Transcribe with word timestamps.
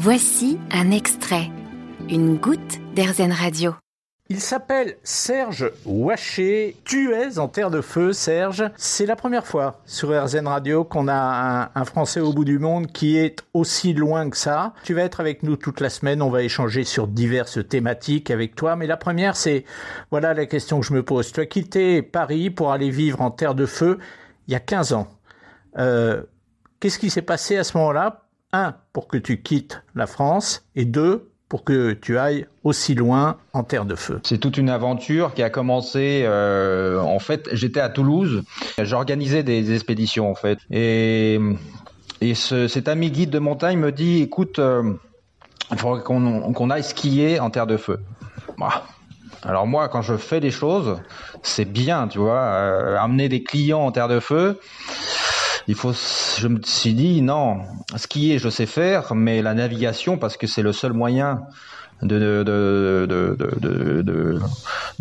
Voici 0.00 0.60
un 0.70 0.92
extrait, 0.92 1.50
une 2.08 2.36
goutte 2.36 2.78
d'Airzen 2.94 3.32
Radio. 3.32 3.74
Il 4.28 4.38
s'appelle 4.38 4.96
Serge 5.02 5.72
Waché. 5.84 6.76
Tu 6.84 7.12
es 7.14 7.40
en 7.40 7.48
terre 7.48 7.72
de 7.72 7.80
feu, 7.80 8.12
Serge. 8.12 8.70
C'est 8.76 9.06
la 9.06 9.16
première 9.16 9.44
fois 9.44 9.80
sur 9.86 10.10
RZN 10.10 10.46
Radio 10.46 10.84
qu'on 10.84 11.08
a 11.08 11.72
un, 11.74 11.84
Français 11.84 12.20
au 12.20 12.32
bout 12.32 12.44
du 12.44 12.60
monde 12.60 12.86
qui 12.86 13.18
est 13.18 13.42
aussi 13.54 13.92
loin 13.92 14.30
que 14.30 14.36
ça. 14.36 14.72
Tu 14.84 14.94
vas 14.94 15.02
être 15.02 15.18
avec 15.18 15.42
nous 15.42 15.56
toute 15.56 15.80
la 15.80 15.90
semaine. 15.90 16.22
On 16.22 16.30
va 16.30 16.44
échanger 16.44 16.84
sur 16.84 17.08
diverses 17.08 17.58
thématiques 17.68 18.30
avec 18.30 18.54
toi. 18.54 18.76
Mais 18.76 18.86
la 18.86 18.98
première, 18.98 19.34
c'est, 19.34 19.64
voilà 20.12 20.32
la 20.32 20.46
question 20.46 20.78
que 20.78 20.86
je 20.86 20.92
me 20.92 21.02
pose. 21.02 21.32
Tu 21.32 21.40
as 21.40 21.46
quitté 21.46 22.02
Paris 22.02 22.50
pour 22.50 22.70
aller 22.70 22.90
vivre 22.90 23.20
en 23.20 23.32
terre 23.32 23.56
de 23.56 23.66
feu 23.66 23.98
il 24.46 24.52
y 24.52 24.54
a 24.54 24.60
15 24.60 24.92
ans. 24.92 25.08
Euh, 25.76 26.22
Qu'est-ce 26.80 27.00
qui 27.00 27.10
s'est 27.10 27.22
passé 27.22 27.56
à 27.56 27.64
ce 27.64 27.76
moment-là 27.76 28.27
Un, 28.52 28.74
pour 28.92 29.08
que 29.08 29.18
tu 29.18 29.42
quittes 29.42 29.82
la 29.94 30.06
France. 30.06 30.64
Et 30.74 30.84
deux, 30.84 31.28
pour 31.48 31.64
que 31.64 31.92
tu 31.92 32.18
ailles 32.18 32.46
aussi 32.64 32.94
loin 32.94 33.38
en 33.52 33.62
terre 33.62 33.84
de 33.84 33.94
feu 33.94 34.20
C'est 34.24 34.38
toute 34.38 34.58
une 34.58 34.68
aventure 34.68 35.34
qui 35.34 35.42
a 35.42 35.50
commencé. 35.50 36.22
Euh, 36.24 37.00
en 37.00 37.18
fait, 37.18 37.48
j'étais 37.52 37.80
à 37.80 37.88
Toulouse, 37.88 38.42
j'organisais 38.78 39.42
des 39.42 39.72
expéditions 39.74 40.30
en 40.30 40.34
fait, 40.34 40.58
et, 40.70 41.40
et 42.20 42.34
ce, 42.34 42.68
cet 42.68 42.88
ami 42.88 43.10
guide 43.10 43.30
de 43.30 43.38
montagne 43.38 43.78
me 43.78 43.92
dit, 43.92 44.22
écoute, 44.22 44.58
euh, 44.58 44.92
il 45.70 45.78
faudrait 45.78 46.02
qu'on 46.02 46.52
qu 46.52 46.72
aille 46.72 46.84
skier 46.84 47.40
en 47.40 47.50
terre 47.50 47.66
de 47.66 47.76
feu. 47.76 48.00
Bah. 48.58 48.84
Alors 49.44 49.66
moi, 49.66 49.88
quand 49.88 50.02
je 50.02 50.16
fais 50.16 50.40
des 50.40 50.50
choses, 50.50 50.98
c'est 51.42 51.64
bien, 51.64 52.08
tu 52.08 52.18
vois, 52.18 52.40
euh, 52.40 52.98
amener 52.98 53.28
des 53.28 53.42
clients 53.42 53.80
en 53.80 53.92
terre 53.92 54.08
de 54.08 54.20
feu 54.20 54.58
il 55.68 55.74
faut, 55.74 55.92
je 55.92 56.48
me 56.48 56.60
suis 56.64 56.94
dit 56.94 57.20
non, 57.20 57.60
skier 57.96 58.38
je 58.38 58.48
sais 58.48 58.64
faire, 58.66 59.14
mais 59.14 59.42
la 59.42 59.52
navigation 59.52 60.16
parce 60.16 60.38
que 60.38 60.46
c'est 60.46 60.62
le 60.62 60.72
seul 60.72 60.94
moyen 60.94 61.42
de 62.02 62.44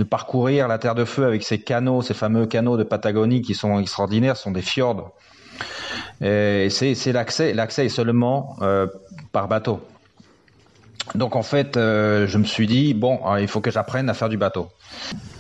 parcourir 0.09 0.67
la 0.67 0.77
terre 0.77 0.95
de 0.95 1.05
feu 1.05 1.25
avec 1.25 1.43
ces 1.43 1.59
canaux, 1.59 2.01
ces 2.01 2.13
fameux 2.13 2.45
canaux 2.47 2.75
de 2.75 2.83
Patagonie 2.83 3.41
qui 3.41 3.53
sont 3.53 3.79
extraordinaires, 3.79 4.35
sont 4.35 4.51
des 4.51 4.61
fjords. 4.61 5.13
C'est, 6.19 7.11
l'accès, 7.13 7.53
l'accès 7.53 7.85
est 7.85 7.89
seulement 7.89 8.57
euh, 8.61 8.87
par 9.31 9.47
bateau. 9.47 9.79
Donc 11.15 11.37
en 11.37 11.43
fait, 11.43 11.77
euh, 11.77 12.27
je 12.27 12.37
me 12.37 12.43
suis 12.43 12.67
dit 12.67 12.93
bon, 12.93 13.21
il 13.37 13.47
faut 13.47 13.61
que 13.61 13.71
j'apprenne 13.71 14.09
à 14.09 14.13
faire 14.13 14.27
du 14.27 14.37
bateau. 14.37 14.67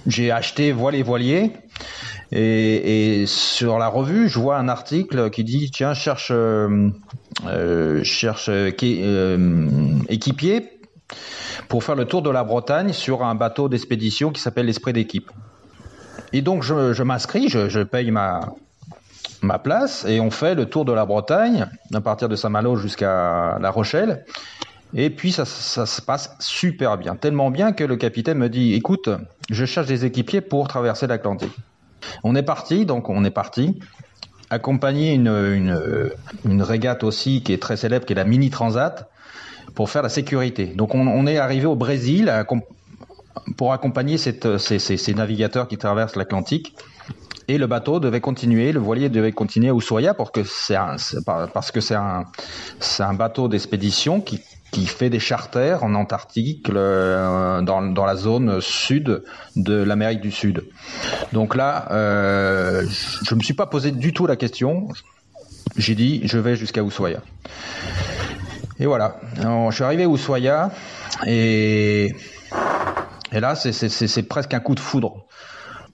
J'ai 0.05 0.31
acheté 0.31 0.71
voile 0.71 0.95
et 0.95 1.03
voilier. 1.03 1.51
Et, 2.31 3.25
sur 3.25 3.79
la 3.79 3.87
revue, 3.87 4.27
je 4.27 4.39
vois 4.39 4.57
un 4.57 4.67
article 4.67 5.29
qui 5.29 5.43
dit 5.43 5.71
tiens 5.71 5.93
cherche 5.93 6.29
euh, 6.31 6.89
euh, 7.45 8.03
cherche 8.03 8.49
euh, 8.49 8.71
équipier 10.09 10.69
pour 11.69 11.83
faire 11.83 11.95
le 11.95 12.05
tour 12.05 12.21
de 12.21 12.29
la 12.29 12.43
Bretagne 12.43 12.91
sur 12.91 13.23
un 13.23 13.35
bateau 13.35 13.69
d'expédition 13.69 14.31
qui 14.31 14.41
s'appelle 14.41 14.65
l'Esprit 14.65 14.93
d'équipe. 14.93 15.31
Et 16.33 16.41
donc 16.41 16.63
je, 16.63 17.03
m'inscris, 17.03 17.47
je, 17.47 17.83
paye 17.83 18.11
ma 18.11 18.53
ma 19.43 19.59
place 19.59 20.03
et 20.05 20.19
on 20.19 20.31
fait 20.31 20.55
le 20.55 20.65
tour 20.65 20.83
de 20.83 20.91
la 20.91 21.05
Bretagne 21.05 21.67
à 21.93 22.01
partir 22.01 22.27
de 22.27 22.35
Saint-Malo 22.35 22.75
jusqu'à 22.75 23.57
La 23.61 23.69
Rochelle. 23.69 24.25
Et 24.93 25.09
puis 25.09 25.31
ça, 25.31 25.45
ça, 25.45 25.85
se 25.85 26.01
passe 26.01 26.35
super 26.39 26.97
bien, 26.97 27.15
tellement 27.15 27.51
bien 27.51 27.71
que 27.71 27.83
le 27.83 27.97
capitaine 27.97 28.37
me 28.37 28.49
dit 28.49 28.73
écoute, 28.73 29.09
je 29.49 29.65
cherche 29.65 29.87
des 29.87 30.05
équipiers 30.05 30.41
pour 30.41 30.67
traverser 30.67 31.07
l'Atlantique. 31.07 31.53
On 32.23 32.35
est 32.35 32.43
parti, 32.43 32.85
donc 32.85 33.09
on 33.09 33.23
est 33.23 33.31
parti, 33.31 33.79
accompagner 34.49 35.13
une, 35.13 36.61
régate 36.61 37.03
aussi 37.03 37.43
qui 37.43 37.53
est 37.53 37.61
très 37.61 37.77
célèbre, 37.77 38.05
qui 38.05 38.13
est 38.13 38.15
la 38.15 38.23
Mini 38.23 38.49
Transat, 38.49 39.09
pour 39.75 39.89
faire 39.89 40.01
la 40.01 40.09
sécurité. 40.09 40.67
Donc 40.67 40.95
on, 40.95 41.27
est 41.27 41.37
arrivé 41.37 41.65
au 41.65 41.75
Brésil 41.75 42.31
pour 43.57 43.73
accompagner 43.73 44.17
ces, 44.17 45.13
navigateurs 45.15 45.67
qui 45.67 45.77
traversent 45.77 46.15
l'Atlantique. 46.15 46.75
Et 47.49 47.57
le 47.57 47.67
bateau 47.67 47.99
devait 47.99 48.19
continuer, 48.19 48.73
le 48.73 48.79
voilier 48.79 49.09
devait 49.09 49.31
continuer 49.31 49.69
à 49.69 49.73
Ushuaia 49.73 50.13
parce 50.13 50.31
que 50.31 50.43
c'est 50.43 50.75
un, 50.75 50.97
parce 51.53 51.71
que 51.71 51.79
c'est 51.79 51.95
un, 51.95 52.25
un 52.99 53.13
bateau 53.13 53.47
d'expédition 53.47 54.19
qui 54.19 54.41
qui 54.71 54.85
fait 54.85 55.09
des 55.09 55.19
charters 55.19 55.83
en 55.83 55.95
Antarctique, 55.95 56.69
euh, 56.69 57.61
dans, 57.61 57.81
dans, 57.81 58.05
la 58.05 58.15
zone 58.15 58.59
sud 58.59 59.23
de 59.55 59.81
l'Amérique 59.81 60.21
du 60.21 60.31
Sud. 60.31 60.65
Donc 61.31 61.55
là, 61.55 61.87
euh, 61.91 62.85
je 63.23 63.35
me 63.35 63.41
suis 63.41 63.53
pas 63.53 63.65
posé 63.65 63.91
du 63.91 64.13
tout 64.13 64.27
la 64.27 64.35
question. 64.35 64.89
J'ai 65.77 65.95
dit, 65.95 66.21
je 66.25 66.37
vais 66.37 66.55
jusqu'à 66.55 66.81
Ushuaia. 66.83 67.21
Et 68.79 68.85
voilà, 68.85 69.19
Alors, 69.39 69.71
je 69.71 69.75
suis 69.75 69.83
arrivé 69.83 70.03
à 70.03 70.07
Ushuaia 70.07 70.69
et, 71.25 72.13
et 73.31 73.39
là, 73.39 73.55
c'est 73.55 74.23
presque 74.23 74.53
un 74.53 74.59
coup 74.59 74.75
de 74.75 74.79
foudre. 74.79 75.25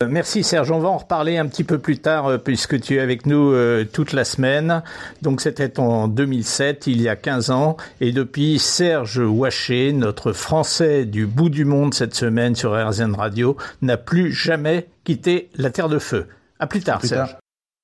Merci 0.09 0.43
Serge, 0.43 0.71
on 0.71 0.79
va 0.79 0.89
en 0.89 0.97
reparler 0.97 1.37
un 1.37 1.47
petit 1.47 1.63
peu 1.63 1.79
plus 1.79 1.99
tard 1.99 2.27
euh, 2.27 2.37
puisque 2.37 2.79
tu 2.79 2.95
es 2.95 2.99
avec 2.99 3.25
nous 3.25 3.51
euh, 3.53 3.85
toute 3.85 4.13
la 4.13 4.23
semaine. 4.23 4.83
Donc 5.21 5.41
c'était 5.41 5.79
en 5.79 6.07
2007, 6.07 6.87
il 6.87 7.01
y 7.01 7.09
a 7.09 7.15
15 7.15 7.51
ans, 7.51 7.77
et 8.01 8.11
depuis 8.11 8.59
Serge 8.59 9.19
Waché, 9.19 9.93
notre 9.93 10.31
Français 10.31 11.05
du 11.05 11.25
bout 11.25 11.49
du 11.49 11.65
monde 11.65 11.93
cette 11.93 12.15
semaine 12.15 12.55
sur 12.55 12.71
RZN 12.71 13.15
Radio, 13.15 13.57
n'a 13.81 13.97
plus 13.97 14.31
jamais 14.31 14.87
quitté 15.03 15.49
la 15.55 15.69
Terre 15.69 15.89
de 15.89 15.99
Feu. 15.99 16.27
À 16.59 16.67
plus 16.67 16.81
tard 16.81 16.99
plus 16.99 17.09
Serge. 17.09 17.31
Tard. 17.31 17.39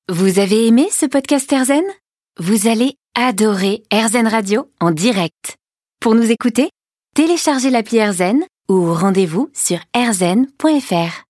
Vous 0.09 0.39
avez 0.39 0.67
aimé 0.67 0.87
ce 0.91 1.05
podcast 1.05 1.51
RZN 1.51 1.83
Vous 2.39 2.67
allez 2.67 2.95
adorer 3.15 3.83
RZN 3.93 4.27
Radio 4.27 4.69
en 4.79 4.91
direct. 4.91 5.57
Pour 5.99 6.15
nous 6.15 6.31
écouter, 6.31 6.69
téléchargez 7.15 7.69
l'appli 7.69 8.03
RZN 8.03 8.43
ou 8.69 8.93
rendez-vous 8.93 9.49
sur 9.53 9.79
rzn.fr. 9.95 11.17